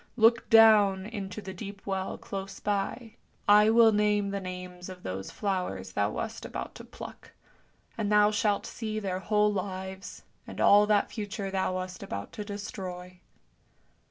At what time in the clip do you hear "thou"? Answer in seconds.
5.91-6.09, 8.11-8.31, 11.51-11.75